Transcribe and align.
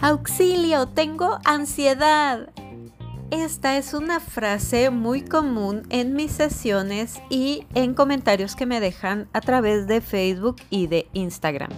Auxilio, 0.00 0.86
tengo 0.86 1.38
ansiedad. 1.44 2.50
Esta 3.32 3.76
es 3.76 3.92
una 3.92 4.20
frase 4.20 4.90
muy 4.90 5.22
común 5.22 5.82
en 5.90 6.14
mis 6.14 6.30
sesiones 6.30 7.20
y 7.28 7.66
en 7.74 7.92
comentarios 7.92 8.54
que 8.54 8.66
me 8.66 8.78
dejan 8.78 9.28
a 9.32 9.40
través 9.40 9.88
de 9.88 10.00
Facebook 10.00 10.56
y 10.70 10.86
de 10.86 11.08
Instagram. 11.12 11.70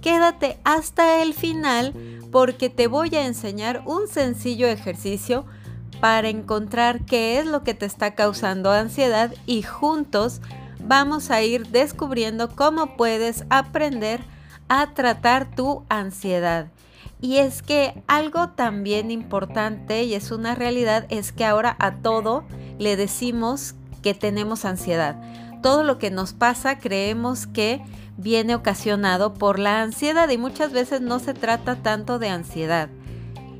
Quédate 0.00 0.58
hasta 0.62 1.20
el 1.20 1.34
final 1.34 1.92
porque 2.30 2.70
te 2.70 2.86
voy 2.86 3.14
a 3.16 3.26
enseñar 3.26 3.82
un 3.86 4.06
sencillo 4.06 4.68
ejercicio 4.68 5.44
para 6.00 6.28
encontrar 6.28 7.04
qué 7.04 7.40
es 7.40 7.46
lo 7.46 7.64
que 7.64 7.74
te 7.74 7.86
está 7.86 8.14
causando 8.14 8.70
ansiedad 8.70 9.34
y 9.46 9.62
juntos 9.62 10.40
vamos 10.84 11.30
a 11.30 11.42
ir 11.42 11.68
descubriendo 11.68 12.54
cómo 12.54 12.96
puedes 12.96 13.44
aprender 13.50 14.20
a 14.68 14.94
tratar 14.94 15.54
tu 15.54 15.84
ansiedad. 15.88 16.68
Y 17.20 17.36
es 17.36 17.62
que 17.62 18.02
algo 18.08 18.50
también 18.50 19.10
importante 19.10 20.02
y 20.02 20.14
es 20.14 20.30
una 20.32 20.54
realidad 20.54 21.06
es 21.08 21.30
que 21.30 21.44
ahora 21.44 21.76
a 21.78 21.96
todo 21.96 22.44
le 22.78 22.96
decimos 22.96 23.74
que 24.02 24.12
tenemos 24.12 24.64
ansiedad. 24.64 25.16
Todo 25.62 25.84
lo 25.84 25.98
que 25.98 26.10
nos 26.10 26.32
pasa 26.32 26.78
creemos 26.78 27.46
que 27.46 27.80
viene 28.16 28.54
ocasionado 28.54 29.34
por 29.34 29.58
la 29.58 29.82
ansiedad 29.82 30.28
y 30.30 30.38
muchas 30.38 30.72
veces 30.72 31.00
no 31.00 31.20
se 31.20 31.34
trata 31.34 31.76
tanto 31.76 32.18
de 32.18 32.28
ansiedad. 32.28 32.88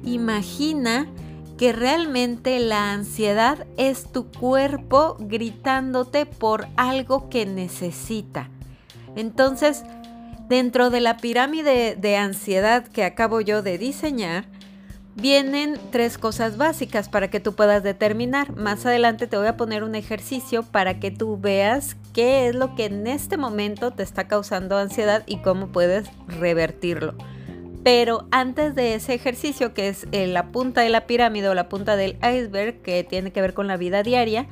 Imagina 0.04 1.06
que 1.62 1.72
realmente 1.72 2.58
la 2.58 2.90
ansiedad 2.90 3.68
es 3.76 4.10
tu 4.10 4.26
cuerpo 4.26 5.16
gritándote 5.20 6.26
por 6.26 6.66
algo 6.76 7.30
que 7.30 7.46
necesita. 7.46 8.50
Entonces, 9.14 9.84
Dentro 10.52 10.90
de 10.90 11.00
la 11.00 11.16
pirámide 11.16 11.96
de 11.96 12.16
ansiedad 12.18 12.86
que 12.86 13.04
acabo 13.04 13.40
yo 13.40 13.62
de 13.62 13.78
diseñar, 13.78 14.44
vienen 15.14 15.78
tres 15.90 16.18
cosas 16.18 16.58
básicas 16.58 17.08
para 17.08 17.30
que 17.30 17.40
tú 17.40 17.54
puedas 17.54 17.82
determinar. 17.82 18.54
Más 18.54 18.84
adelante 18.84 19.26
te 19.26 19.38
voy 19.38 19.46
a 19.46 19.56
poner 19.56 19.82
un 19.82 19.94
ejercicio 19.94 20.62
para 20.62 21.00
que 21.00 21.10
tú 21.10 21.38
veas 21.40 21.96
qué 22.12 22.48
es 22.48 22.54
lo 22.54 22.74
que 22.74 22.84
en 22.84 23.06
este 23.06 23.38
momento 23.38 23.92
te 23.92 24.02
está 24.02 24.28
causando 24.28 24.76
ansiedad 24.76 25.22
y 25.24 25.38
cómo 25.38 25.68
puedes 25.68 26.10
revertirlo. 26.26 27.14
Pero 27.82 28.28
antes 28.30 28.74
de 28.74 28.94
ese 28.94 29.14
ejercicio, 29.14 29.74
que 29.74 29.88
es 29.88 30.06
la 30.12 30.52
punta 30.52 30.82
de 30.82 30.88
la 30.88 31.06
pirámide 31.06 31.48
o 31.48 31.54
la 31.54 31.68
punta 31.68 31.96
del 31.96 32.16
iceberg, 32.22 32.80
que 32.82 33.02
tiene 33.04 33.32
que 33.32 33.40
ver 33.40 33.54
con 33.54 33.66
la 33.66 33.76
vida 33.76 34.02
diaria, 34.02 34.46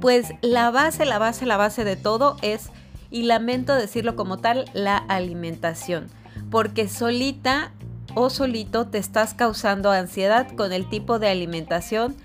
pues 0.00 0.32
la 0.40 0.70
base, 0.70 1.04
la 1.04 1.18
base, 1.18 1.46
la 1.46 1.56
base 1.56 1.84
de 1.84 1.96
todo 1.96 2.36
es 2.42 2.70
y 3.10 3.24
lamento 3.24 3.74
decirlo 3.74 4.16
como 4.16 4.38
tal, 4.38 4.64
la 4.72 4.96
alimentación, 4.96 6.08
porque 6.50 6.88
solita 6.88 7.72
o 8.14 8.30
solito 8.30 8.88
te 8.88 8.98
estás 8.98 9.34
causando 9.34 9.90
ansiedad 9.90 10.50
con 10.56 10.72
el 10.72 10.88
tipo 10.88 11.18
de 11.18 11.28
alimentación 11.28 12.16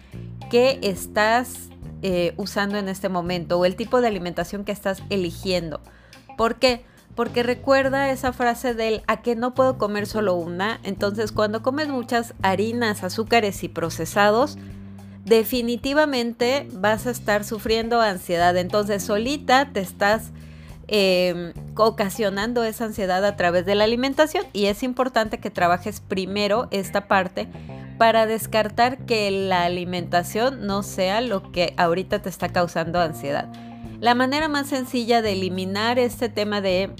que 0.50 0.80
estás 0.82 1.70
eh, 2.02 2.34
usando 2.38 2.78
en 2.78 2.90
este 2.90 3.10
momento 3.10 3.60
o 3.60 3.66
el 3.66 3.76
tipo 3.76 4.02
de 4.02 4.08
alimentación 4.08 4.64
que 4.64 4.72
estás 4.72 5.04
eligiendo. 5.10 5.82
¿Por 6.38 6.56
qué? 6.56 6.86
Porque 6.86 6.97
recuerda 7.44 8.12
esa 8.12 8.32
frase 8.32 8.74
del 8.74 9.02
a 9.08 9.22
que 9.22 9.36
no 9.36 9.54
puedo 9.54 9.78
comer 9.78 10.08
solo 10.08 10.36
una. 10.36 10.80
Entonces 10.84 11.32
cuando 11.32 11.64
comes 11.64 11.90
muchas 11.90 12.34
harinas, 12.42 13.04
azúcares 13.04 13.64
y 13.64 13.70
procesados, 13.70 14.58
definitivamente 15.26 16.68
vas 16.74 17.08
a 17.08 17.12
estar 17.12 17.44
sufriendo 17.44 18.00
ansiedad. 18.02 18.56
Entonces 18.56 19.04
solita 19.04 19.72
te 19.74 19.80
estás 19.80 20.32
Em, 20.90 21.52
ocasionando 21.76 22.64
esa 22.64 22.86
ansiedad 22.86 23.26
a 23.26 23.36
través 23.36 23.66
de 23.66 23.76
la 23.76 23.84
alimentación 23.84 24.46
y 24.54 24.68
es 24.68 24.84
importante 24.84 25.38
que 25.38 25.50
trabajes 25.50 26.00
primero 26.00 26.70
esta 26.72 27.10
parte 27.10 27.50
para 27.98 28.26
descartar 28.26 29.00
que 29.00 29.30
la 29.32 29.64
alimentación 29.64 30.66
no 30.66 30.84
sea 30.84 31.20
lo 31.20 31.52
que 31.52 31.74
ahorita 31.76 32.22
te 32.22 32.30
está 32.30 32.50
causando 32.50 33.02
ansiedad. 33.02 33.52
La 34.00 34.14
manera 34.14 34.48
más 34.48 34.68
sencilla 34.68 35.22
de 35.22 35.34
eliminar 35.34 35.98
este 35.98 36.30
tema 36.30 36.62
de 36.62 36.92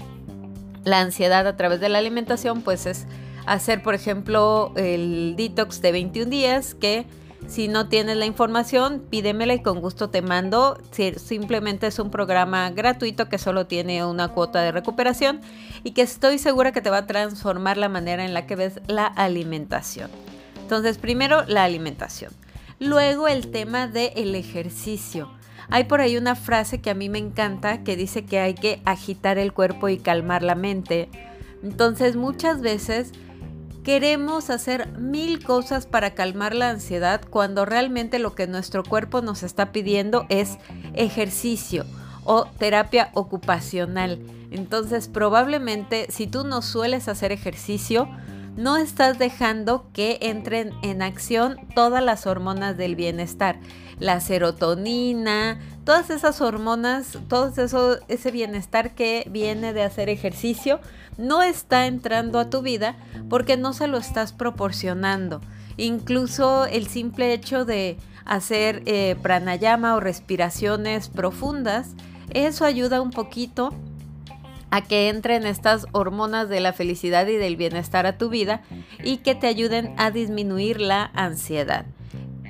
la 0.84 1.00
ansiedad 1.00 1.46
a 1.46 1.56
través 1.56 1.80
de 1.80 1.88
la 1.88 1.98
alimentación 1.98 2.62
pues 2.62 2.86
es 2.86 3.06
hacer 3.46 3.82
por 3.82 3.94
ejemplo 3.94 4.72
el 4.76 5.34
detox 5.36 5.80
de 5.80 5.92
21 5.92 6.30
días 6.30 6.74
que 6.74 7.06
si 7.46 7.66
no 7.68 7.88
tienes 7.88 8.16
la 8.16 8.26
información, 8.26 9.06
pídemela 9.08 9.54
y 9.54 9.62
con 9.62 9.80
gusto 9.80 10.10
te 10.10 10.20
mando. 10.20 10.76
Simplemente 11.16 11.86
es 11.86 11.98
un 11.98 12.10
programa 12.10 12.68
gratuito 12.70 13.28
que 13.30 13.38
solo 13.38 13.66
tiene 13.66 14.04
una 14.04 14.28
cuota 14.28 14.60
de 14.60 14.70
recuperación 14.70 15.40
y 15.82 15.92
que 15.92 16.02
estoy 16.02 16.38
segura 16.38 16.72
que 16.72 16.82
te 16.82 16.90
va 16.90 16.98
a 16.98 17.06
transformar 17.06 17.78
la 17.78 17.88
manera 17.88 18.24
en 18.24 18.34
la 18.34 18.46
que 18.46 18.56
ves 18.56 18.80
la 18.86 19.06
alimentación. 19.06 20.10
Entonces, 20.60 20.98
primero 20.98 21.44
la 21.46 21.64
alimentación. 21.64 22.32
Luego 22.80 23.28
el 23.28 23.50
tema 23.50 23.86
del 23.86 24.34
ejercicio. 24.34 25.30
Hay 25.68 25.84
por 25.84 26.00
ahí 26.00 26.16
una 26.16 26.34
frase 26.34 26.80
que 26.80 26.90
a 26.90 26.94
mí 26.94 27.08
me 27.08 27.18
encanta 27.18 27.82
que 27.84 27.96
dice 27.96 28.24
que 28.24 28.40
hay 28.40 28.54
que 28.54 28.80
agitar 28.84 29.38
el 29.38 29.52
cuerpo 29.52 29.88
y 29.88 29.98
calmar 29.98 30.42
la 30.42 30.54
mente. 30.54 31.08
Entonces, 31.62 32.16
muchas 32.16 32.60
veces 32.60 33.12
Queremos 33.88 34.50
hacer 34.50 34.98
mil 34.98 35.42
cosas 35.42 35.86
para 35.86 36.10
calmar 36.10 36.54
la 36.54 36.68
ansiedad 36.68 37.22
cuando 37.30 37.64
realmente 37.64 38.18
lo 38.18 38.34
que 38.34 38.46
nuestro 38.46 38.82
cuerpo 38.82 39.22
nos 39.22 39.42
está 39.42 39.72
pidiendo 39.72 40.26
es 40.28 40.58
ejercicio 40.92 41.86
o 42.24 42.44
terapia 42.58 43.10
ocupacional. 43.14 44.20
Entonces 44.50 45.08
probablemente 45.08 46.08
si 46.10 46.26
tú 46.26 46.44
no 46.44 46.60
sueles 46.60 47.08
hacer 47.08 47.32
ejercicio, 47.32 48.10
no 48.58 48.76
estás 48.76 49.20
dejando 49.20 49.88
que 49.92 50.18
entren 50.20 50.72
en 50.82 51.00
acción 51.00 51.58
todas 51.76 52.02
las 52.02 52.26
hormonas 52.26 52.76
del 52.76 52.96
bienestar. 52.96 53.60
La 54.00 54.18
serotonina, 54.18 55.60
todas 55.84 56.10
esas 56.10 56.40
hormonas, 56.40 57.18
todo 57.28 57.52
eso, 57.56 58.00
ese 58.08 58.32
bienestar 58.32 58.96
que 58.96 59.24
viene 59.30 59.72
de 59.72 59.84
hacer 59.84 60.08
ejercicio, 60.08 60.80
no 61.18 61.44
está 61.44 61.86
entrando 61.86 62.40
a 62.40 62.50
tu 62.50 62.60
vida 62.60 62.96
porque 63.30 63.56
no 63.56 63.72
se 63.72 63.86
lo 63.86 63.96
estás 63.96 64.32
proporcionando. 64.32 65.40
Incluso 65.76 66.66
el 66.66 66.88
simple 66.88 67.32
hecho 67.32 67.64
de 67.64 67.96
hacer 68.24 68.82
eh, 68.86 69.14
pranayama 69.22 69.94
o 69.94 70.00
respiraciones 70.00 71.08
profundas, 71.08 71.94
eso 72.30 72.64
ayuda 72.64 73.00
un 73.02 73.10
poquito 73.10 73.72
a 74.70 74.82
que 74.82 75.08
entren 75.08 75.46
estas 75.46 75.86
hormonas 75.92 76.48
de 76.48 76.60
la 76.60 76.72
felicidad 76.72 77.26
y 77.26 77.36
del 77.36 77.56
bienestar 77.56 78.06
a 78.06 78.18
tu 78.18 78.28
vida 78.28 78.62
y 79.02 79.18
que 79.18 79.34
te 79.34 79.46
ayuden 79.46 79.94
a 79.96 80.10
disminuir 80.10 80.80
la 80.80 81.10
ansiedad. 81.14 81.86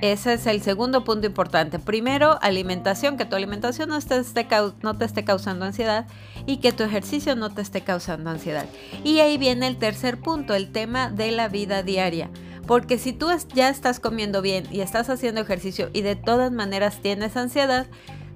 Ese 0.01 0.33
es 0.33 0.47
el 0.47 0.61
segundo 0.61 1.03
punto 1.03 1.27
importante. 1.27 1.77
Primero, 1.77 2.39
alimentación, 2.41 3.17
que 3.17 3.25
tu 3.25 3.35
alimentación 3.35 3.89
no 3.89 3.99
te, 3.99 4.17
esté, 4.17 5.25
causando 5.25 5.65
ansiedad 5.65 6.07
y 6.45 6.57
que 6.57 6.71
tu 6.71 6.83
ejercicio 6.83 7.35
no 7.35 7.53
te 7.53 7.61
esté 7.61 7.81
causando 7.81 8.29
ansiedad. 8.29 8.65
Y 9.03 9.19
ahí 9.19 9.37
viene 9.37 9.67
el 9.67 9.77
tercer 9.77 10.17
punto, 10.17 10.55
el 10.55 10.71
tema 10.71 11.09
de 11.09 11.31
la 11.31 11.49
vida 11.49 11.83
diaria. 11.83 12.29
Porque 12.65 12.97
si 12.97 13.11
tú 13.11 13.27
ya 13.53 13.67
estás 13.67 13.99
comiendo 13.99 14.41
bien 14.41 14.65
y 14.71 14.81
estás 14.81 15.09
haciendo 15.09 15.41
ejercicio 15.41 15.89
y 15.91 16.01
de 16.01 16.15
todas 16.15 16.51
maneras 16.51 17.01
tienes 17.01 17.35
ansiedad, 17.35 17.87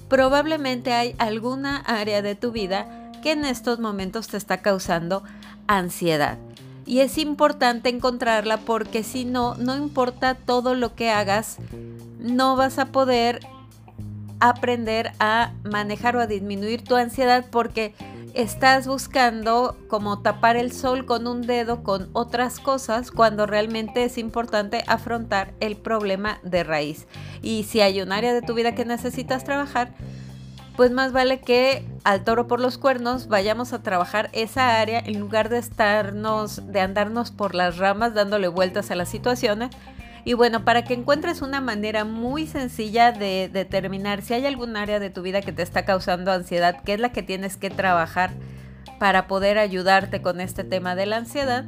probablemente 0.10 0.92
hay 0.92 1.16
alguna 1.18 1.78
área 1.78 2.22
de 2.22 2.36
tu 2.36 2.52
vida 2.52 3.03
que 3.24 3.32
en 3.32 3.46
estos 3.46 3.80
momentos 3.80 4.28
te 4.28 4.38
está 4.38 4.58
causando 4.58 5.24
ansiedad 5.66 6.38
y 6.86 7.00
es 7.00 7.18
importante 7.18 7.90
encontrarla 7.90 8.58
porque 8.58 9.04
si 9.04 9.26
no, 9.26 9.56
no 9.56 9.76
importa 9.76 10.36
todo 10.36 10.76
lo 10.76 10.96
que 10.96 11.10
hagas, 11.10 11.58
no 12.20 12.56
vas 12.56 12.78
a 12.80 12.88
poder 12.88 13.40
aprender 14.40 15.14
a 15.20 15.54
manejar 15.64 16.18
o 16.18 16.20
a 16.20 16.28
disminuir 16.28 16.84
tu 16.84 16.96
ansiedad 16.96 17.46
porque 17.50 17.94
estás 18.34 18.88
buscando 18.88 19.78
como 19.88 20.20
tapar 20.22 20.58
el 20.58 20.74
sol 20.74 21.06
con 21.06 21.28
un 21.28 21.44
dedo 21.44 21.84
con 21.84 22.10
otras 22.14 22.60
cosas 22.60 23.12
cuando 23.12 23.46
realmente 23.46 24.04
es 24.04 24.18
importante 24.18 24.84
afrontar 24.88 25.54
el 25.60 25.78
problema 25.78 26.40
de 26.44 26.64
raíz. 26.64 27.08
Y 27.42 27.64
si 27.64 27.80
hay 27.80 28.02
un 28.02 28.12
área 28.12 28.34
de 28.34 28.42
tu 28.42 28.54
vida 28.56 28.76
que 28.76 28.86
necesitas 28.86 29.46
trabajar, 29.46 29.94
pues 30.76 30.92
más 30.92 31.12
vale 31.12 31.40
que 31.40 31.86
al 32.04 32.24
toro 32.24 32.48
por 32.48 32.60
los 32.60 32.78
cuernos 32.78 33.28
vayamos 33.28 33.74
a 33.74 33.84
trabajar 33.84 34.30
esa 34.34 34.80
área 34.80 35.00
en 35.00 35.20
lugar 35.20 35.50
de 35.50 35.60
estarnos, 35.60 36.72
de 36.72 36.82
andarnos 36.82 37.32
por 37.32 37.56
las 37.56 37.78
ramas 37.78 38.14
dándole 38.14 38.48
vueltas 38.48 38.90
a 38.92 38.96
las 38.96 39.10
situaciones. 39.10 39.70
Y 40.26 40.34
bueno, 40.34 40.64
para 40.64 40.84
que 40.84 40.94
encuentres 40.94 41.42
una 41.42 41.60
manera 41.60 42.06
muy 42.06 42.48
sencilla 42.48 43.12
de 43.12 43.50
determinar 43.52 44.22
si 44.22 44.34
hay 44.34 44.46
algún 44.46 44.78
área 44.78 45.00
de 45.00 45.10
tu 45.10 45.22
vida 45.22 45.42
que 45.42 45.52
te 45.52 45.62
está 45.62 45.84
causando 45.86 46.32
ansiedad, 46.32 46.82
que 46.84 46.94
es 46.94 47.00
la 47.00 47.12
que 47.12 47.24
tienes 47.24 47.58
que 47.58 47.70
trabajar 47.70 48.32
para 49.00 49.28
poder 49.28 49.60
ayudarte 49.60 50.22
con 50.22 50.40
este 50.40 50.64
tema 50.64 50.96
de 50.96 51.06
la 51.06 51.18
ansiedad, 51.18 51.66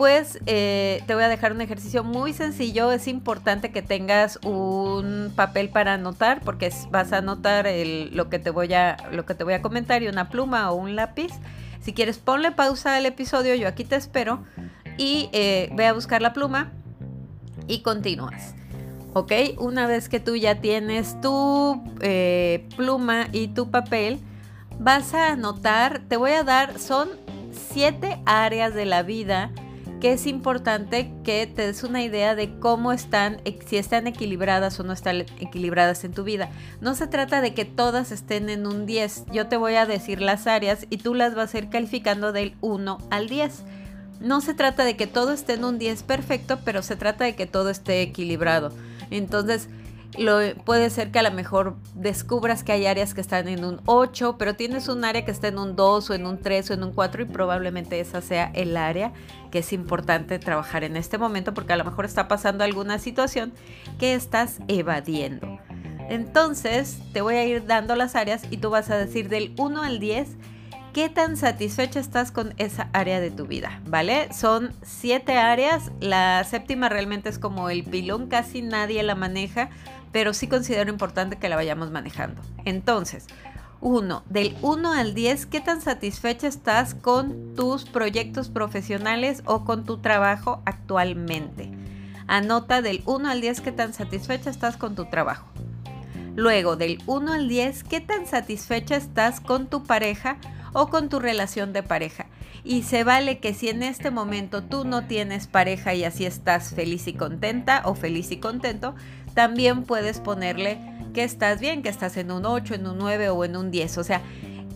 pues 0.00 0.38
te 0.46 1.04
voy 1.08 1.22
a 1.22 1.28
dejar 1.28 1.52
un 1.52 1.60
ejercicio 1.60 2.02
muy 2.02 2.32
sencillo. 2.32 2.90
Es 2.90 3.06
importante 3.06 3.70
que 3.70 3.82
tengas 3.82 4.38
un 4.42 5.30
papel 5.36 5.68
para 5.68 5.92
anotar 5.92 6.40
porque 6.40 6.72
vas 6.90 7.12
a 7.12 7.18
anotar 7.18 7.68
lo, 8.10 8.30
que 8.30 8.38
te 8.38 8.48
voy 8.48 8.72
a, 8.72 8.96
lo 9.12 9.26
que 9.26 9.34
te 9.34 9.44
voy 9.44 9.52
a 9.52 9.60
comentar 9.60 10.02
y 10.02 10.08
una 10.08 10.30
pluma 10.30 10.70
o 10.70 10.76
un 10.76 10.96
lápiz. 10.96 11.32
Si 11.82 11.92
quieres, 11.92 12.16
ponle 12.16 12.50
pausa 12.50 12.96
al 12.96 13.04
episodio, 13.04 13.54
yo 13.56 13.68
aquí 13.68 13.84
te 13.84 13.96
espero 13.96 14.42
y 14.96 15.28
eh, 15.34 15.68
ve 15.74 15.86
a 15.86 15.92
buscar 15.92 16.22
la 16.22 16.32
pluma 16.32 16.72
y 17.66 17.82
continúas. 17.82 18.54
¿Ok? 19.12 19.32
Una 19.58 19.86
vez 19.86 20.08
que 20.08 20.18
tú 20.18 20.34
ya 20.34 20.62
tienes 20.62 21.20
tu 21.20 21.78
eh, 22.00 22.66
pluma 22.74 23.26
y 23.32 23.48
tu 23.48 23.70
papel, 23.70 24.18
vas 24.78 25.12
a 25.12 25.32
anotar, 25.32 26.00
te 26.08 26.16
voy 26.16 26.30
a 26.30 26.42
dar, 26.42 26.78
son 26.78 27.10
siete 27.52 28.18
áreas 28.24 28.72
de 28.72 28.86
la 28.86 29.02
vida 29.02 29.50
que 30.00 30.12
es 30.12 30.26
importante 30.26 31.12
que 31.22 31.46
te 31.46 31.66
des 31.66 31.84
una 31.84 32.02
idea 32.02 32.34
de 32.34 32.58
cómo 32.58 32.90
están, 32.92 33.40
si 33.66 33.76
están 33.76 34.06
equilibradas 34.06 34.80
o 34.80 34.82
no 34.82 34.92
están 34.92 35.20
equilibradas 35.38 36.04
en 36.04 36.12
tu 36.12 36.24
vida. 36.24 36.50
No 36.80 36.94
se 36.94 37.06
trata 37.06 37.40
de 37.40 37.54
que 37.54 37.66
todas 37.66 38.10
estén 38.10 38.48
en 38.48 38.66
un 38.66 38.86
10. 38.86 39.26
Yo 39.32 39.46
te 39.46 39.56
voy 39.56 39.74
a 39.74 39.86
decir 39.86 40.20
las 40.20 40.46
áreas 40.46 40.86
y 40.88 40.96
tú 40.96 41.14
las 41.14 41.34
vas 41.34 41.54
a 41.54 41.58
ir 41.58 41.68
calificando 41.68 42.32
del 42.32 42.56
1 42.62 42.98
al 43.10 43.28
10. 43.28 43.62
No 44.20 44.40
se 44.40 44.54
trata 44.54 44.84
de 44.84 44.96
que 44.96 45.06
todo 45.06 45.32
esté 45.32 45.54
en 45.54 45.64
un 45.64 45.78
10 45.78 46.02
perfecto, 46.02 46.58
pero 46.64 46.82
se 46.82 46.96
trata 46.96 47.24
de 47.24 47.36
que 47.36 47.46
todo 47.46 47.70
esté 47.70 48.00
equilibrado. 48.00 48.72
Entonces, 49.10 49.68
lo, 50.18 50.38
puede 50.64 50.90
ser 50.90 51.10
que 51.10 51.18
a 51.18 51.22
lo 51.22 51.30
mejor 51.30 51.76
descubras 51.94 52.64
que 52.64 52.72
hay 52.72 52.86
áreas 52.86 53.14
que 53.14 53.20
están 53.20 53.48
en 53.48 53.64
un 53.64 53.80
8, 53.86 54.36
pero 54.38 54.54
tienes 54.54 54.88
un 54.88 55.04
área 55.04 55.24
que 55.24 55.30
está 55.30 55.48
en 55.48 55.58
un 55.58 55.76
2 55.76 56.10
o 56.10 56.14
en 56.14 56.26
un 56.26 56.38
3 56.38 56.70
o 56.70 56.74
en 56.74 56.84
un 56.84 56.92
4 56.92 57.22
y 57.22 57.24
probablemente 57.26 58.00
esa 58.00 58.20
sea 58.20 58.50
el 58.54 58.76
área 58.76 59.12
que 59.50 59.60
es 59.60 59.72
importante 59.72 60.38
trabajar 60.38 60.84
en 60.84 60.96
este 60.96 61.18
momento 61.18 61.54
porque 61.54 61.72
a 61.72 61.76
lo 61.76 61.84
mejor 61.84 62.04
está 62.04 62.28
pasando 62.28 62.64
alguna 62.64 62.98
situación 62.98 63.52
que 63.98 64.14
estás 64.14 64.58
evadiendo. 64.68 65.58
Entonces 66.08 66.98
te 67.12 67.20
voy 67.20 67.36
a 67.36 67.44
ir 67.44 67.66
dando 67.66 67.94
las 67.94 68.16
áreas 68.16 68.42
y 68.50 68.56
tú 68.56 68.70
vas 68.70 68.90
a 68.90 68.96
decir 68.96 69.28
del 69.28 69.54
1 69.56 69.82
al 69.82 70.00
10 70.00 70.28
qué 70.92 71.08
tan 71.08 71.36
satisfecha 71.36 72.00
estás 72.00 72.32
con 72.32 72.54
esa 72.58 72.88
área 72.92 73.20
de 73.20 73.30
tu 73.30 73.46
vida, 73.46 73.80
¿vale? 73.86 74.32
Son 74.32 74.72
siete 74.82 75.36
áreas, 75.36 75.92
la 76.00 76.42
séptima 76.44 76.88
realmente 76.88 77.28
es 77.28 77.38
como 77.38 77.70
el 77.70 77.84
pilón, 77.84 78.26
casi 78.26 78.62
nadie 78.62 79.02
la 79.02 79.14
maneja, 79.14 79.70
pero 80.12 80.34
sí 80.34 80.48
considero 80.48 80.90
importante 80.90 81.36
que 81.36 81.48
la 81.48 81.56
vayamos 81.56 81.90
manejando. 81.90 82.40
Entonces, 82.64 83.26
1. 83.80 84.24
Del 84.28 84.56
1 84.60 84.92
al 84.92 85.14
10, 85.14 85.46
¿qué 85.46 85.60
tan 85.60 85.80
satisfecha 85.80 86.46
estás 86.46 86.94
con 86.94 87.54
tus 87.54 87.84
proyectos 87.84 88.48
profesionales 88.48 89.42
o 89.46 89.64
con 89.64 89.84
tu 89.84 89.98
trabajo 89.98 90.62
actualmente? 90.66 91.70
Anota 92.26 92.82
del 92.82 93.02
1 93.06 93.28
al 93.28 93.40
10 93.40 93.60
qué 93.60 93.72
tan 93.72 93.94
satisfecha 93.94 94.50
estás 94.50 94.76
con 94.76 94.94
tu 94.94 95.06
trabajo. 95.06 95.46
Luego, 96.36 96.76
del 96.76 96.98
1 97.06 97.32
al 97.32 97.48
10, 97.48 97.84
¿qué 97.84 98.00
tan 98.00 98.26
satisfecha 98.26 98.96
estás 98.96 99.40
con 99.40 99.66
tu 99.66 99.82
pareja 99.82 100.36
o 100.72 100.88
con 100.88 101.08
tu 101.08 101.18
relación 101.18 101.72
de 101.72 101.82
pareja? 101.82 102.26
Y 102.62 102.82
se 102.82 103.04
vale 103.04 103.38
que 103.38 103.54
si 103.54 103.68
en 103.68 103.82
este 103.82 104.10
momento 104.10 104.62
tú 104.62 104.84
no 104.84 105.06
tienes 105.06 105.46
pareja 105.46 105.94
y 105.94 106.04
así 106.04 106.26
estás 106.26 106.74
feliz 106.74 107.08
y 107.08 107.14
contenta 107.14 107.82
o 107.84 107.94
feliz 107.94 108.30
y 108.30 108.36
contento, 108.36 108.94
también 109.34 109.84
puedes 109.84 110.20
ponerle 110.20 110.78
que 111.12 111.24
estás 111.24 111.60
bien, 111.60 111.82
que 111.82 111.88
estás 111.88 112.16
en 112.16 112.30
un 112.30 112.46
8, 112.46 112.74
en 112.74 112.86
un 112.86 112.98
9 112.98 113.30
o 113.30 113.44
en 113.44 113.56
un 113.56 113.70
10. 113.70 113.98
O 113.98 114.04
sea, 114.04 114.22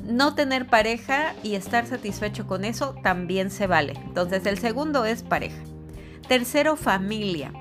no 0.04 0.34
tener 0.34 0.66
pareja 0.66 1.34
y 1.42 1.54
estar 1.54 1.86
satisfecho 1.86 2.46
con 2.46 2.64
eso 2.64 2.94
también 3.02 3.50
se 3.50 3.66
vale. 3.66 3.94
Entonces 4.04 4.44
el 4.46 4.58
segundo 4.58 5.04
es 5.04 5.22
pareja. 5.22 5.62
Tercero, 6.28 6.76
familia. 6.76 7.52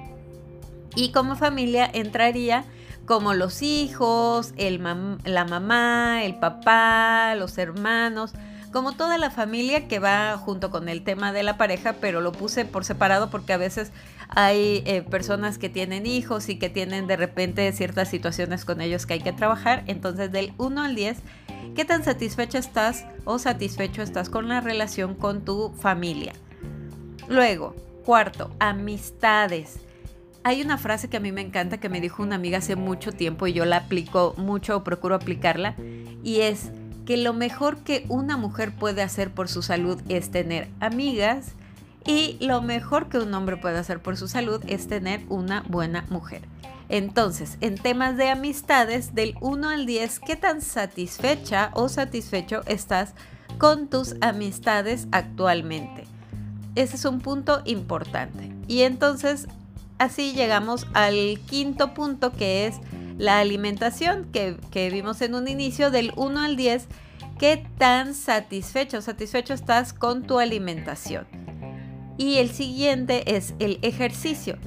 Y 0.95 1.11
como 1.11 1.35
familia 1.35 1.89
entraría 1.91 2.65
como 3.05 3.33
los 3.33 3.61
hijos, 3.61 4.53
el 4.57 4.81
la 5.25 5.45
mamá, 5.45 6.23
el 6.23 6.35
papá, 6.35 7.35
los 7.35 7.57
hermanos, 7.57 8.33
como 8.73 8.93
toda 8.93 9.17
la 9.17 9.29
familia 9.29 9.87
que 9.87 9.99
va 9.99 10.35
junto 10.37 10.71
con 10.71 10.89
el 10.89 11.03
tema 11.03 11.31
de 11.31 11.43
la 11.43 11.57
pareja, 11.57 11.93
pero 12.01 12.19
lo 12.19 12.31
puse 12.31 12.65
por 12.65 12.83
separado 12.83 13.29
porque 13.29 13.53
a 13.53 13.57
veces 13.57 13.93
hay 14.29 14.83
eh, 14.85 15.03
personas 15.03 15.57
que 15.57 15.69
tienen 15.69 16.07
hijos 16.07 16.49
y 16.49 16.57
que 16.57 16.69
tienen 16.69 17.05
de 17.07 17.15
repente 17.15 17.71
ciertas 17.71 18.09
situaciones 18.09 18.65
con 18.65 18.81
ellos 18.81 19.05
que 19.05 19.13
hay 19.13 19.21
que 19.21 19.31
trabajar. 19.31 19.83
Entonces 19.85 20.31
del 20.31 20.53
1 20.57 20.81
al 20.81 20.95
10, 20.95 21.19
¿qué 21.75 21.85
tan 21.85 22.03
satisfecho 22.03 22.57
estás 22.57 23.05
o 23.25 23.37
satisfecho 23.37 24.01
estás 24.01 24.29
con 24.29 24.49
la 24.49 24.59
relación 24.59 25.13
con 25.13 25.45
tu 25.45 25.69
familia? 25.79 26.33
Luego, 27.29 27.75
cuarto, 28.03 28.49
amistades. 28.59 29.79
Hay 30.43 30.61
una 30.61 30.77
frase 30.77 31.09
que 31.09 31.17
a 31.17 31.21
mí 31.21 31.31
me 31.31 31.41
encanta 31.41 31.79
que 31.79 31.87
me 31.87 32.01
dijo 32.01 32.21
una 32.23 32.35
amiga 32.35 32.57
hace 32.57 32.75
mucho 32.75 33.11
tiempo 33.11 33.47
y 33.47 33.53
yo 33.53 33.65
la 33.65 33.77
aplico 33.77 34.33
mucho 34.35 34.77
o 34.77 34.83
procuro 34.83 35.15
aplicarla 35.15 35.75
y 36.21 36.41
es 36.41 36.71
que 37.05 37.17
lo 37.17 37.33
mejor 37.33 37.77
que 37.79 38.05
una 38.09 38.37
mujer 38.37 38.73
puede 38.73 39.01
hacer 39.01 39.33
por 39.33 39.49
su 39.49 39.61
salud 39.61 40.01
es 40.09 40.31
tener 40.31 40.69
amigas 40.79 41.53
y 42.05 42.37
lo 42.41 42.61
mejor 42.61 43.09
que 43.09 43.17
un 43.17 43.33
hombre 43.33 43.57
puede 43.57 43.77
hacer 43.77 44.01
por 44.01 44.17
su 44.17 44.27
salud 44.27 44.61
es 44.67 44.87
tener 44.87 45.21
una 45.29 45.63
buena 45.67 46.05
mujer. 46.09 46.41
Entonces, 46.89 47.57
en 47.61 47.75
temas 47.75 48.17
de 48.17 48.29
amistades, 48.29 49.15
del 49.15 49.35
1 49.41 49.69
al 49.69 49.85
10, 49.85 50.19
¿qué 50.19 50.35
tan 50.35 50.61
satisfecha 50.61 51.71
o 51.73 51.87
satisfecho 51.87 52.61
estás 52.67 53.13
con 53.57 53.87
tus 53.87 54.15
amistades 54.21 55.07
actualmente? 55.11 56.03
Ese 56.75 56.97
es 56.97 57.05
un 57.05 57.19
punto 57.19 57.61
importante. 57.65 58.51
Y 58.67 58.81
entonces, 58.81 59.47
así 59.97 60.33
llegamos 60.33 60.85
al 60.93 61.39
quinto 61.47 61.93
punto 61.93 62.31
que 62.33 62.67
es 62.67 62.75
la 63.17 63.39
alimentación 63.39 64.29
que, 64.31 64.89
vimos 64.91 65.21
en 65.21 65.35
un 65.35 65.47
inicio 65.47 65.91
del 65.91 66.11
1 66.15 66.39
al 66.39 66.55
10, 66.55 66.87
¿qué 67.39 67.65
tan 67.77 68.13
satisfecho 68.13 69.01
satisfecho 69.01 69.53
estás 69.53 69.93
con 69.93 70.23
tu 70.23 70.39
alimentación? 70.39 71.27
Y 72.17 72.37
el 72.37 72.49
siguiente 72.49 73.35
es 73.35 73.53
el 73.59 73.79
ejercicio. 73.81 74.57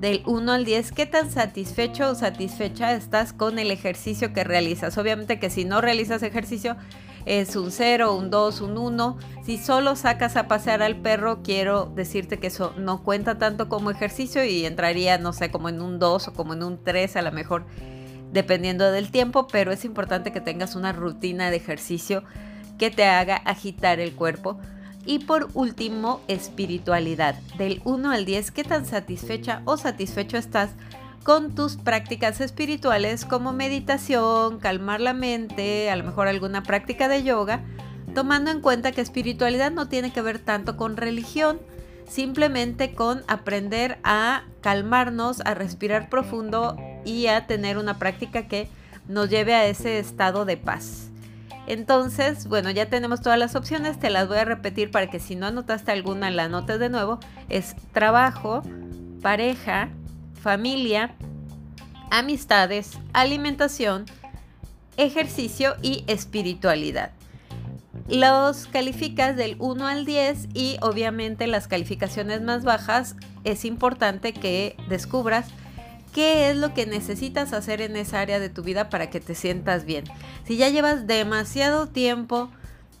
Del 0.00 0.22
1 0.24 0.52
al 0.52 0.64
10, 0.64 0.92
¿qué 0.92 1.04
tan 1.04 1.30
satisfecho 1.30 2.10
o 2.10 2.14
satisfecha 2.14 2.92
estás 2.94 3.34
con 3.34 3.58
el 3.58 3.70
ejercicio 3.70 4.32
que 4.32 4.44
realizas? 4.44 4.96
Obviamente 4.96 5.38
que 5.38 5.50
si 5.50 5.66
no 5.66 5.82
realizas 5.82 6.22
ejercicio 6.22 6.76
es 7.26 7.56
un 7.56 7.70
0, 7.70 8.14
un 8.14 8.30
2, 8.30 8.60
un 8.60 8.78
1. 8.78 9.18
Si 9.44 9.58
solo 9.58 9.96
sacas 9.96 10.36
a 10.36 10.48
pasear 10.48 10.82
al 10.82 10.96
perro, 10.96 11.42
quiero 11.42 11.86
decirte 11.86 12.38
que 12.38 12.48
eso 12.48 12.72
no 12.76 13.02
cuenta 13.02 13.38
tanto 13.38 13.68
como 13.68 13.90
ejercicio 13.90 14.44
y 14.44 14.64
entraría, 14.64 15.18
no 15.18 15.32
sé, 15.32 15.50
como 15.50 15.68
en 15.68 15.80
un 15.80 15.98
2 15.98 16.28
o 16.28 16.32
como 16.32 16.54
en 16.54 16.62
un 16.62 16.82
3 16.82 17.16
a 17.16 17.22
lo 17.22 17.32
mejor 17.32 17.66
dependiendo 18.32 18.90
del 18.92 19.10
tiempo, 19.10 19.46
pero 19.48 19.72
es 19.72 19.84
importante 19.84 20.32
que 20.32 20.40
tengas 20.40 20.76
una 20.76 20.92
rutina 20.92 21.50
de 21.50 21.56
ejercicio 21.56 22.22
que 22.78 22.90
te 22.90 23.04
haga 23.04 23.36
agitar 23.36 24.00
el 24.00 24.14
cuerpo. 24.14 24.58
Y 25.06 25.20
por 25.20 25.48
último, 25.54 26.20
espiritualidad. 26.28 27.34
Del 27.56 27.80
1 27.84 28.10
al 28.10 28.24
10, 28.24 28.50
¿qué 28.50 28.64
tan 28.64 28.86
satisfecha 28.86 29.62
o 29.64 29.76
satisfecho 29.76 30.36
estás 30.36 30.70
con 31.24 31.54
tus 31.54 31.76
prácticas 31.76 32.40
espirituales 32.40 33.24
como 33.24 33.52
meditación, 33.52 34.58
calmar 34.58 35.00
la 35.00 35.12
mente, 35.12 35.90
a 35.90 35.96
lo 35.96 36.04
mejor 36.04 36.28
alguna 36.28 36.62
práctica 36.62 37.08
de 37.08 37.22
yoga? 37.22 37.62
Tomando 38.14 38.50
en 38.50 38.60
cuenta 38.60 38.92
que 38.92 39.00
espiritualidad 39.00 39.70
no 39.70 39.88
tiene 39.88 40.12
que 40.12 40.22
ver 40.22 40.38
tanto 40.38 40.76
con 40.76 40.96
religión, 40.96 41.60
simplemente 42.08 42.94
con 42.94 43.22
aprender 43.28 43.98
a 44.02 44.44
calmarnos, 44.60 45.40
a 45.44 45.54
respirar 45.54 46.08
profundo 46.08 46.76
y 47.04 47.26
a 47.26 47.46
tener 47.46 47.78
una 47.78 47.98
práctica 47.98 48.48
que 48.48 48.68
nos 49.06 49.30
lleve 49.30 49.54
a 49.54 49.66
ese 49.66 49.98
estado 49.98 50.44
de 50.44 50.56
paz. 50.56 51.10
Entonces, 51.66 52.48
bueno, 52.48 52.70
ya 52.70 52.86
tenemos 52.86 53.20
todas 53.20 53.38
las 53.38 53.54
opciones, 53.54 54.00
te 54.00 54.10
las 54.10 54.26
voy 54.26 54.38
a 54.38 54.44
repetir 54.44 54.90
para 54.90 55.08
que 55.08 55.20
si 55.20 55.36
no 55.36 55.46
anotaste 55.46 55.92
alguna 55.92 56.30
la 56.30 56.44
anotes 56.44 56.80
de 56.80 56.88
nuevo. 56.88 57.20
Es 57.48 57.76
trabajo, 57.92 58.62
pareja, 59.22 59.90
familia, 60.40 61.14
amistades, 62.10 62.98
alimentación, 63.12 64.06
ejercicio 64.96 65.76
y 65.82 66.04
espiritualidad. 66.06 67.12
Los 68.08 68.66
calificas 68.66 69.36
del 69.36 69.56
1 69.60 69.86
al 69.86 70.04
10 70.04 70.48
y 70.52 70.78
obviamente 70.80 71.46
las 71.46 71.68
calificaciones 71.68 72.42
más 72.42 72.64
bajas 72.64 73.14
es 73.44 73.64
importante 73.64 74.32
que 74.32 74.76
descubras 74.88 75.46
qué 76.12 76.50
es 76.50 76.56
lo 76.56 76.74
que 76.74 76.86
necesitas 76.86 77.52
hacer 77.52 77.80
en 77.80 77.96
esa 77.96 78.20
área 78.20 78.40
de 78.40 78.48
tu 78.48 78.62
vida 78.62 78.88
para 78.88 79.10
que 79.10 79.20
te 79.20 79.36
sientas 79.36 79.84
bien. 79.84 80.04
Si 80.44 80.56
ya 80.56 80.68
llevas 80.68 81.06
demasiado 81.06 81.86
tiempo 81.86 82.50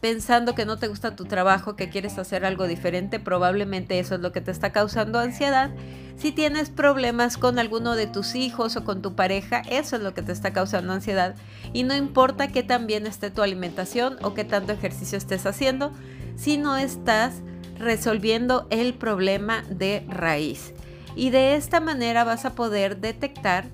pensando 0.00 0.54
que 0.54 0.64
no 0.64 0.78
te 0.78 0.88
gusta 0.88 1.16
tu 1.16 1.24
trabajo, 1.24 1.76
que 1.76 1.90
quieres 1.90 2.18
hacer 2.18 2.44
algo 2.44 2.66
diferente, 2.66 3.20
probablemente 3.20 3.98
eso 3.98 4.14
es 4.14 4.20
lo 4.20 4.32
que 4.32 4.40
te 4.40 4.50
está 4.50 4.72
causando 4.72 5.18
ansiedad. 5.18 5.70
Si 6.16 6.32
tienes 6.32 6.70
problemas 6.70 7.36
con 7.36 7.58
alguno 7.58 7.94
de 7.96 8.06
tus 8.06 8.34
hijos 8.34 8.76
o 8.76 8.84
con 8.84 9.02
tu 9.02 9.14
pareja, 9.14 9.62
eso 9.70 9.96
es 9.96 10.02
lo 10.02 10.14
que 10.14 10.22
te 10.22 10.32
está 10.32 10.52
causando 10.52 10.92
ansiedad. 10.92 11.34
Y 11.72 11.82
no 11.82 11.94
importa 11.94 12.48
qué 12.48 12.62
tan 12.62 12.86
bien 12.86 13.06
esté 13.06 13.30
tu 13.30 13.42
alimentación 13.42 14.16
o 14.22 14.34
qué 14.34 14.44
tanto 14.44 14.72
ejercicio 14.72 15.18
estés 15.18 15.46
haciendo, 15.46 15.92
si 16.36 16.56
no 16.56 16.76
estás 16.76 17.34
resolviendo 17.78 18.66
el 18.70 18.94
problema 18.94 19.62
de 19.68 20.04
raíz 20.08 20.74
y 21.16 21.30
de 21.30 21.56
esta 21.56 21.80
manera 21.80 22.24
vas 22.24 22.44
a 22.44 22.54
poder 22.54 22.98
detectar 22.98 23.64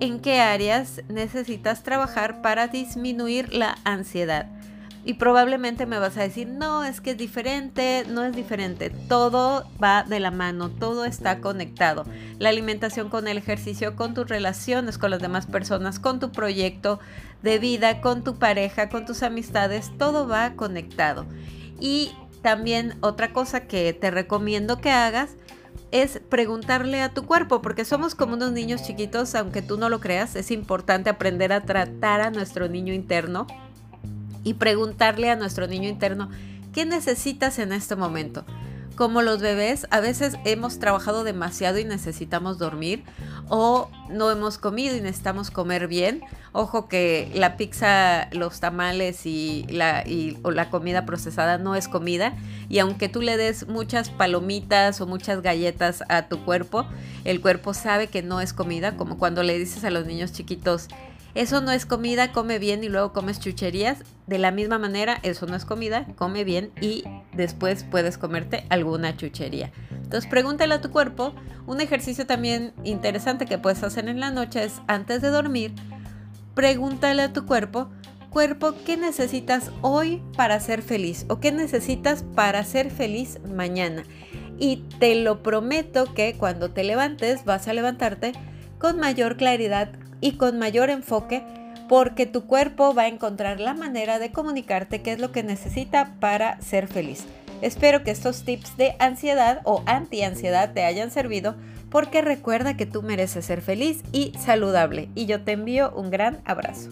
en 0.00 0.20
qué 0.20 0.40
áreas 0.40 1.02
necesitas 1.08 1.82
trabajar 1.82 2.42
para 2.42 2.68
disminuir 2.68 3.52
la 3.54 3.78
ansiedad. 3.84 4.48
Y 5.06 5.14
probablemente 5.14 5.84
me 5.84 5.98
vas 5.98 6.16
a 6.16 6.22
decir, 6.22 6.48
no, 6.48 6.82
es 6.82 7.02
que 7.02 7.10
es 7.10 7.18
diferente, 7.18 8.04
no 8.08 8.24
es 8.24 8.34
diferente. 8.34 8.88
Todo 8.88 9.68
va 9.82 10.02
de 10.02 10.18
la 10.18 10.30
mano, 10.30 10.70
todo 10.70 11.04
está 11.04 11.40
conectado. 11.40 12.04
La 12.38 12.48
alimentación 12.48 13.10
con 13.10 13.28
el 13.28 13.36
ejercicio, 13.36 13.96
con 13.96 14.14
tus 14.14 14.28
relaciones 14.28 14.96
con 14.96 15.10
las 15.10 15.20
demás 15.20 15.46
personas, 15.46 15.98
con 15.98 16.20
tu 16.20 16.32
proyecto 16.32 17.00
de 17.42 17.58
vida, 17.58 18.00
con 18.00 18.24
tu 18.24 18.36
pareja, 18.38 18.88
con 18.88 19.04
tus 19.04 19.22
amistades, 19.22 19.92
todo 19.98 20.26
va 20.26 20.54
conectado. 20.54 21.26
Y 21.78 22.12
también 22.40 22.96
otra 23.02 23.34
cosa 23.34 23.66
que 23.66 23.92
te 23.92 24.10
recomiendo 24.10 24.80
que 24.80 24.90
hagas 24.90 25.36
es 25.90 26.20
preguntarle 26.28 27.02
a 27.02 27.12
tu 27.12 27.24
cuerpo, 27.26 27.62
porque 27.62 27.84
somos 27.84 28.14
como 28.14 28.34
unos 28.34 28.52
niños 28.52 28.82
chiquitos, 28.82 29.34
aunque 29.34 29.62
tú 29.62 29.76
no 29.76 29.88
lo 29.88 30.00
creas, 30.00 30.34
es 30.34 30.50
importante 30.50 31.10
aprender 31.10 31.52
a 31.52 31.60
tratar 31.60 32.20
a 32.20 32.30
nuestro 32.30 32.68
niño 32.68 32.94
interno 32.94 33.46
y 34.44 34.54
preguntarle 34.54 35.30
a 35.30 35.36
nuestro 35.36 35.66
niño 35.66 35.88
interno, 35.88 36.30
¿qué 36.72 36.84
necesitas 36.84 37.58
en 37.58 37.72
este 37.72 37.96
momento? 37.96 38.44
Como 38.96 39.22
los 39.22 39.40
bebés, 39.40 39.88
a 39.90 39.98
veces 39.98 40.36
hemos 40.44 40.78
trabajado 40.78 41.24
demasiado 41.24 41.78
y 41.78 41.84
necesitamos 41.84 42.58
dormir, 42.58 43.02
o 43.48 43.90
no 44.08 44.30
hemos 44.30 44.58
comido 44.58 44.96
y 44.96 45.00
necesitamos 45.00 45.50
comer 45.50 45.88
bien. 45.88 46.22
Ojo 46.52 46.88
que 46.88 47.30
la 47.34 47.56
pizza, 47.56 48.28
los 48.30 48.60
tamales 48.60 49.26
y 49.26 49.66
la, 49.68 50.04
comida 50.70 51.04
procesada 51.04 51.58
no 51.58 51.74
es 51.74 51.88
comida. 51.88 52.34
Y 52.68 52.78
aunque 52.78 53.08
tú 53.08 53.20
le 53.20 53.36
des 53.36 53.66
muchas 53.68 54.10
palomitas 54.10 55.00
o 55.00 55.06
muchas 55.06 55.42
galletas 55.42 56.04
a 56.08 56.28
tu 56.28 56.44
cuerpo, 56.44 56.86
el 57.24 57.40
cuerpo 57.40 57.74
sabe 57.74 58.06
que 58.06 58.22
no 58.22 58.40
es 58.40 58.52
comida, 58.52 58.96
como 58.96 59.18
cuando 59.18 59.42
le 59.42 59.58
dices 59.58 59.84
a 59.84 59.90
los 59.90 60.06
niños 60.06 60.32
chiquitos, 60.32 60.88
eso 61.34 61.60
no 61.60 61.72
es 61.72 61.84
comida, 61.84 62.32
come 62.32 62.58
bien 62.58 62.84
y 62.84 62.88
luego 62.88 63.12
comes 63.12 63.40
chucherías. 63.40 63.98
De 64.26 64.38
la 64.38 64.52
misma 64.52 64.78
manera, 64.78 65.18
eso 65.22 65.46
no 65.46 65.56
es 65.56 65.64
comida, 65.64 66.06
come 66.16 66.44
bien 66.44 66.70
y 66.80 67.04
después 67.32 67.84
puedes 67.84 68.18
comerte 68.18 68.64
alguna 68.68 69.16
chuchería. 69.16 69.72
Entonces 69.90 70.30
pregúntale 70.30 70.74
a 70.74 70.80
tu 70.80 70.90
cuerpo. 70.90 71.34
Un 71.66 71.80
ejercicio 71.80 72.26
también 72.26 72.72
interesante 72.84 73.46
que 73.46 73.58
puedes 73.58 73.82
hacer 73.82 74.08
en 74.08 74.20
la 74.20 74.30
noche 74.30 74.64
es 74.64 74.80
antes 74.86 75.22
de 75.22 75.30
dormir, 75.30 75.72
pregúntale 76.54 77.22
a 77.22 77.32
tu 77.32 77.46
cuerpo, 77.46 77.88
cuerpo, 78.30 78.74
¿qué 78.84 78.96
necesitas 78.96 79.70
hoy 79.80 80.22
para 80.36 80.58
ser 80.60 80.82
feliz? 80.82 81.24
¿O 81.28 81.40
qué 81.40 81.52
necesitas 81.52 82.24
para 82.34 82.64
ser 82.64 82.90
feliz 82.90 83.38
mañana? 83.48 84.04
Y 84.58 84.84
te 84.98 85.14
lo 85.16 85.42
prometo 85.42 86.12
que 86.14 86.34
cuando 86.36 86.70
te 86.70 86.84
levantes 86.84 87.44
vas 87.44 87.66
a 87.66 87.72
levantarte 87.72 88.32
con 88.84 89.00
mayor 89.00 89.38
claridad, 89.38 89.88
y 90.20 90.32
con 90.32 90.58
mayor 90.58 90.90
enfoque 90.90 91.42
porque 91.88 92.26
tu 92.26 92.46
cuerpo 92.46 92.92
va 92.92 93.04
a 93.04 93.08
encontrar 93.08 93.58
la 93.58 93.72
manera 93.72 94.18
de 94.18 94.30
comunicarte 94.30 95.00
qué 95.00 95.12
es 95.12 95.18
lo 95.18 95.32
que 95.32 95.42
necesita 95.42 96.16
para 96.20 96.60
ser 96.60 96.86
feliz. 96.86 97.24
Espero 97.62 98.04
que 98.04 98.10
estos 98.10 98.44
tips 98.44 98.76
de 98.76 98.94
ansiedad 98.98 99.62
o 99.64 99.82
anti-ansiedad 99.86 100.74
te 100.74 100.84
hayan 100.84 101.10
servido 101.10 101.56
porque 101.88 102.20
recuerda 102.20 102.76
que 102.76 102.84
tú 102.84 103.00
mereces 103.00 103.46
ser 103.46 103.62
feliz 103.62 104.02
y 104.12 104.34
saludable 104.38 105.08
y 105.14 105.24
yo 105.24 105.42
te 105.42 105.52
envío 105.52 105.90
un 105.96 106.10
gran 106.10 106.42
abrazo. 106.44 106.90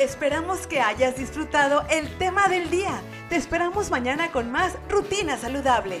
Esperamos 0.00 0.66
que 0.66 0.80
hayas 0.80 1.16
disfrutado 1.16 1.84
el 1.92 2.08
tema 2.18 2.48
del 2.48 2.70
día. 2.70 3.00
Te 3.28 3.36
esperamos 3.36 3.92
mañana 3.92 4.32
con 4.32 4.50
más 4.50 4.72
rutina 4.88 5.36
saludable. 5.36 6.00